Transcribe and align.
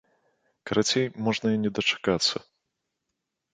Карацей, 0.69 1.05
можна 1.27 1.47
і 1.57 1.61
не 1.67 1.73
дачакацца. 1.81 2.35